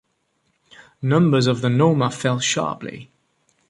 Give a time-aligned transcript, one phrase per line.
[1.03, 3.11] Numbers of the Noma fell sharply.